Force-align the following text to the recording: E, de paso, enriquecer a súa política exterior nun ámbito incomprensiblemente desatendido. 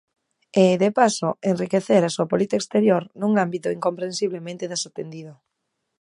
E, 0.63 0.65
de 0.83 0.89
paso, 0.99 1.29
enriquecer 1.51 2.01
a 2.05 2.13
súa 2.15 2.29
política 2.31 2.59
exterior 2.61 3.03
nun 3.21 3.31
ámbito 3.45 3.67
incomprensiblemente 3.77 4.69
desatendido. 4.73 5.33